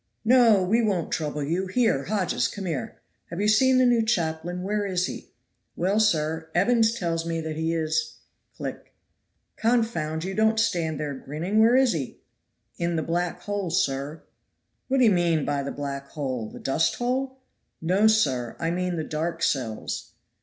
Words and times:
"No! 0.25 0.63
we 0.63 0.81
won't 0.81 1.11
trouble 1.11 1.43
you. 1.43 1.67
Here, 1.67 2.05
Hodges, 2.05 2.47
come 2.47 2.65
here. 2.65 2.99
Have 3.29 3.39
you 3.39 3.47
seen 3.47 3.77
the 3.77 3.85
new 3.85 4.03
chaplain 4.03 4.63
where 4.63 4.83
is 4.83 5.05
he?" 5.05 5.29
"Well, 5.75 5.99
sir, 5.99 6.49
Evans 6.55 6.93
tells 6.95 7.23
me 7.23 7.39
he 7.53 7.73
is" 7.75 8.15
click! 8.57 8.95
"Confound 9.57 10.23
you, 10.23 10.33
don't 10.33 10.59
stand 10.59 10.97
grinning. 11.23 11.59
Where 11.59 11.75
is 11.75 11.91
he?" 11.91 12.17
"In 12.79 12.95
the 12.95 13.03
black 13.03 13.41
hole, 13.41 13.69
sir!" 13.69 14.23
"What 14.87 14.97
d'ye 15.01 15.09
mean 15.09 15.45
by 15.45 15.61
the 15.61 15.71
black 15.71 16.07
hole? 16.07 16.49
The 16.49 16.59
dust 16.59 16.95
hole?" 16.95 17.37
"No, 17.79 18.07
sir, 18.07 18.55
I 18.57 18.71
mean 18.71 18.95
the 18.95 19.03
dark 19.03 19.43
cells." 19.43 20.13